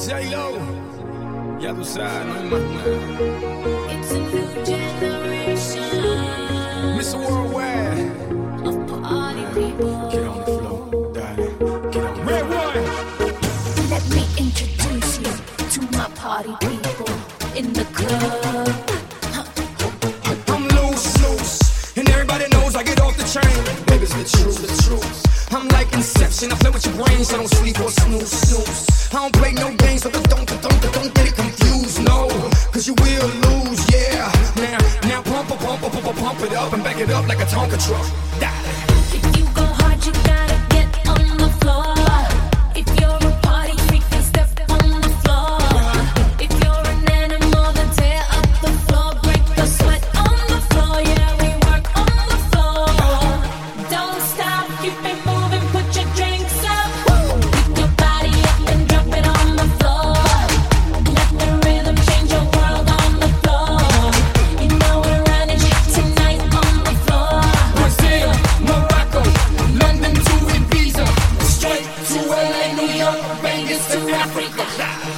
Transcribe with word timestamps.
J-Lo, 0.00 0.56
ya 1.60 1.74
tú 1.74 1.84
sabes, 1.84 2.24
no 2.24 2.56
más 2.56 2.62
nada. 2.72 2.90
It's 3.92 4.10
a 4.12 4.18
new 4.18 4.64
generation 4.64 5.82
Mr. 6.96 7.16
Worldwide, 7.18 8.08
of 8.66 8.76
party 8.88 9.44
people. 9.52 10.08
get 10.10 10.24
on 10.24 10.38
the 10.38 10.44
floor, 10.46 11.12
darling, 11.12 11.58
get 11.92 12.02
on 12.02 12.14
the 12.16 12.22
RedOne, 12.32 12.80
Let 13.90 14.04
me 14.08 14.22
introduce 14.38 15.18
you 15.20 15.32
to 15.68 15.80
my 15.96 16.08
party 16.14 16.54
people 16.66 17.12
in 17.54 17.72
the 17.74 17.84
club. 17.92 18.68
I'm 20.48 20.66
loose, 20.68 21.08
loose, 21.22 21.96
and 21.98 22.08
everybody 22.08 22.48
knows 22.48 22.74
I 22.74 22.84
get 22.84 23.00
off 23.02 23.18
the 23.18 23.24
train. 23.24 23.84
Baby, 23.84 24.04
it's 24.04 24.14
the 24.14 24.24
truth, 24.38 24.62
the 24.62 24.82
truth. 24.82 25.52
I'm 25.52 25.68
like 25.68 25.92
Inception, 25.92 26.52
I 26.52 26.54
play 26.54 26.70
with 26.70 26.86
your 26.86 26.94
brains, 27.04 27.34
I 27.34 27.36
don't 27.36 27.48
sleep 27.48 27.78
or 27.80 27.90
snooze, 27.90 28.30
snooze. 28.30 29.00
I 29.12 29.16
don't 29.16 29.32
play 29.34 29.52
no 29.52 29.79
so 30.00 30.10
don't, 30.10 30.30
don't, 30.30 30.48
don't, 30.48 30.62
don't 30.62 31.14
get 31.14 31.28
it 31.28 31.34
confused, 31.34 32.02
no. 32.02 32.28
Cause 32.72 32.86
you 32.86 32.94
will 32.94 33.28
lose, 33.44 33.80
yeah. 33.92 34.32
Now, 34.56 34.78
now 35.06 35.22
pump, 35.22 35.48
pump, 35.48 35.80
pump, 35.82 35.92
pump, 35.92 36.16
pump 36.16 36.40
it 36.40 36.54
up 36.54 36.72
and 36.72 36.82
back 36.82 36.98
it 36.98 37.10
up 37.10 37.28
like 37.28 37.40
a 37.40 37.44
Tonka 37.44 37.76
truck. 37.86 38.40
Darling. 38.40 38.59
África. 74.30 75.09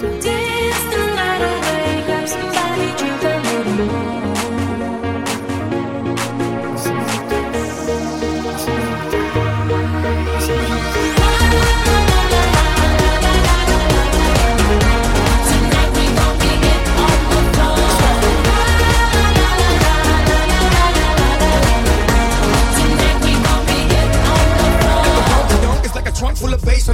Dance 0.00 1.09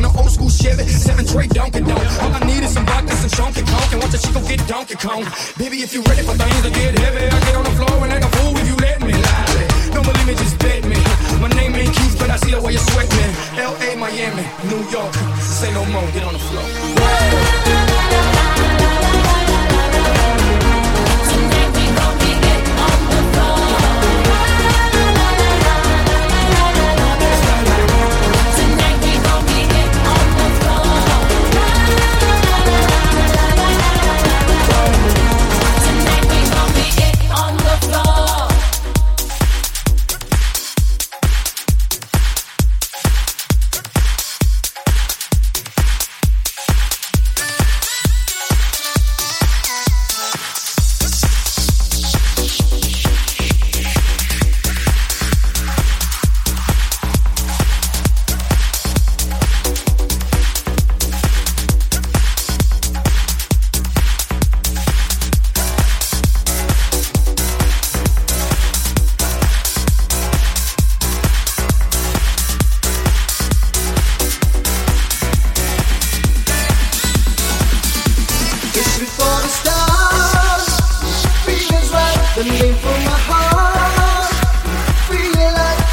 an 0.06 0.17
old 0.17 0.31
school 0.31 0.50
Chevy. 0.50 0.87
Seven 0.89 1.27
tray 1.27 1.47
Donkey 1.47 1.81
Donk. 1.81 2.06
All 2.22 2.33
I 2.33 2.41
need 2.47 2.62
is 2.62 2.72
some 2.72 2.87
vodka, 2.87 3.15
some 3.17 3.31
Chunky 3.31 3.62
Conk, 3.62 3.93
and 3.93 4.03
watch 4.03 4.15
a 4.15 4.19
chico 4.19 4.41
get 4.47 4.67
Donkey 4.69 4.97
Kong. 4.97 5.25
Baby, 5.59 5.83
if 5.83 5.93
you 5.93 6.03
ready 6.03 6.22
for 6.22 6.34
things 6.34 6.62
to 6.62 6.71
get 6.71 6.99
heavy, 6.99 7.27
I 7.27 7.41
get 7.47 7.56
on 7.56 7.65
the 7.65 7.75
floor 7.78 8.05
and 8.05 8.12
act 8.12 8.25
a 8.25 8.31
fool 8.37 8.56
if 8.56 8.69
you 8.69 8.77
let 8.77 9.00
me. 9.00 9.12
Lie. 9.12 9.91
Don't 9.94 10.06
believe 10.06 10.27
me, 10.27 10.34
just 10.34 10.59
bet 10.59 10.84
me. 10.84 10.99
My 11.41 11.49
name 11.49 11.75
ain't 11.75 11.94
Keith, 11.94 12.17
but 12.19 12.31
I 12.31 12.37
see 12.37 12.53
the 12.53 12.61
way 12.61 12.72
you 12.72 12.78
sweat 12.78 13.09
me. 13.11 13.25
L.A., 13.61 13.97
Miami, 13.97 14.44
New 14.71 14.83
York. 14.91 15.12
Say 15.41 15.72
no 15.72 15.84
more, 15.87 16.06
get 16.12 16.25
on 16.25 16.33
the 16.33 16.41
floor. 16.41 17.85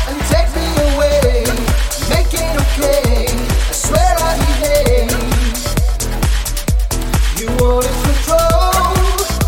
And 0.06 0.22
take 0.30 0.50
me 0.56 0.68
away. 0.94 1.46
Make 2.10 2.34
it 2.34 2.54
okay. 2.62 3.26
I 3.26 3.74
swear 3.74 4.14
I 4.20 4.38
behave. 4.38 5.10
You 7.40 7.48
want 7.58 7.86
to 7.86 7.92
control. 8.06 8.96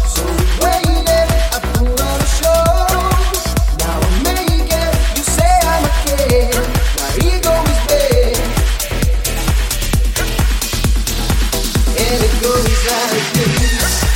So 0.10 0.24
when 0.62 0.82
you 0.90 1.06
I 1.06 1.60
pull 1.76 1.94
out 1.94 2.22
a 2.22 2.30
show. 2.42 2.66
Now 3.78 4.02
I'm 4.02 4.16
making. 4.24 4.94
You 5.16 5.24
say 5.38 5.54
I'm 5.62 5.86
okay. 5.86 6.50
My 6.98 7.10
ego 7.22 7.54
is 7.70 7.82
baked. 7.86 8.50
And 12.02 12.20
it 12.24 12.34
goes 12.42 12.80
like 12.90 13.26
this. 13.36 14.15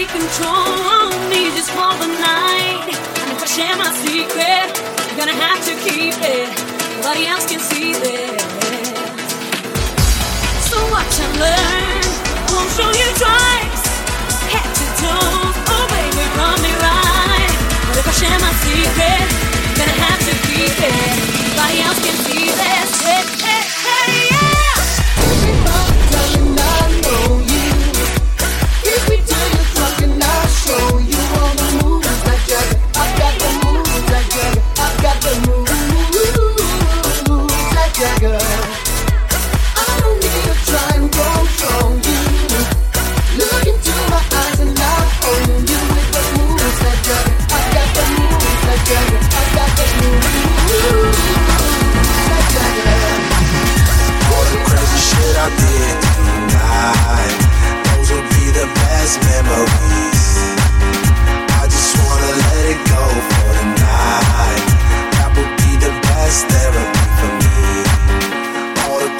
Take 0.00 0.08
control. 0.08 0.64
Oh, 0.92 1.28
Need 1.30 1.52
just 1.56 1.70
for 1.76 1.92
the 2.00 2.08
night. 2.08 2.88
And 3.20 3.28
if 3.34 3.42
I 3.42 3.48
share 3.56 3.76
my 3.76 3.90
secret, 4.04 4.68
you're 5.06 5.18
gonna 5.20 5.40
have 5.46 5.60
to 5.68 5.74
keep 5.84 6.16
it. 6.36 6.48
Nobody 6.96 7.26
else 7.26 7.44
can 7.50 7.60
see 7.60 7.92
this. 7.92 8.42
So 10.68 10.78
watch 10.94 11.16
and 11.24 11.34
learn. 11.44 12.02
Won't 12.48 12.70
show 12.76 12.90
you 13.00 13.08
twice. 13.22 13.79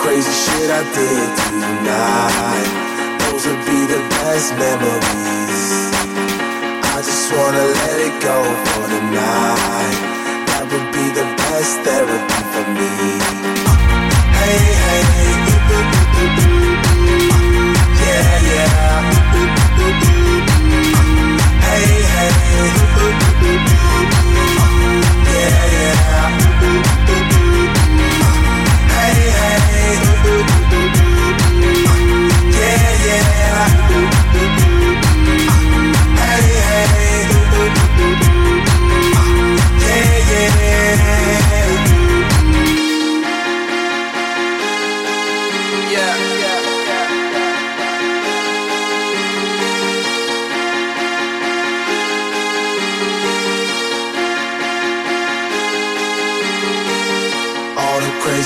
Crazy 0.03 0.33
shit 0.33 0.71
I 0.71 0.83
did 0.97 1.29
tonight. 1.45 2.69
Those 3.21 3.45
will 3.47 3.63
be 3.69 3.81
the 3.95 4.01
best 4.17 4.49
memories. 4.57 5.65
I 6.97 6.99
just 7.09 7.27
wanna 7.37 7.65
let 7.81 7.97
it 8.09 8.17
go 8.29 8.39
for 8.69 8.85
the 8.93 9.01
night. 9.21 9.99
That 10.49 10.65
would 10.71 10.89
be 10.97 11.07
the 11.21 11.27
best 11.41 11.73
therapy 11.85 12.41
for 12.53 12.65
me. 12.79 12.93
Hey, 14.41 14.61
hey, 14.85 15.03
hey. 15.13 15.35
Yeah, 18.03 18.49
yeah. 18.51 18.97
Hey, 21.67 21.87
hey. 22.15 22.33
Yeah, 25.33 25.65
yeah. 25.77 26.80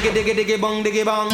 diggy 0.00 0.12
diggy 0.16 0.34
diggy 0.34 0.56
bong 0.56 0.82
diggy 0.82 1.04
bong. 1.04 1.28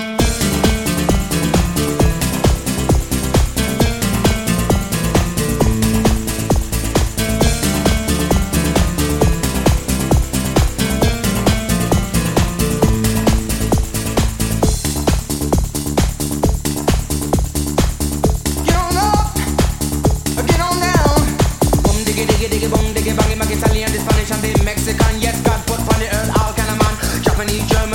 Italian, 23.57 23.91
the 23.91 23.99
Spanish 23.99 24.31
and 24.31 24.43
the 24.43 24.65
Mexican. 24.65 25.21
Yes, 25.21 25.41
God 25.43 25.61
put 25.67 25.81
on 25.81 25.99
the 25.99 26.09
earth 26.13 26.31
all 26.39 26.53
kind 26.53 26.69
of 26.69 26.77
man. 26.77 27.23
Japanese, 27.23 27.65
German 27.71 27.86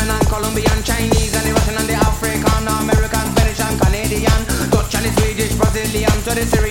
Colombian, 0.51 0.83
Chinese 0.83 1.33
and 1.33 1.47
the 1.47 1.53
Russian 1.53 1.77
and 1.77 1.87
the 1.87 1.93
African, 1.93 2.67
American, 2.67 3.31
Spanish 3.31 3.59
and 3.61 3.79
Canadian, 3.79 4.69
Dutch 4.69 4.95
and 4.95 5.05
the 5.05 5.21
Swedish, 5.21 5.55
Brazilian, 5.55 6.11
to 6.11 6.35
the 6.35 6.45
Syrian, 6.45 6.70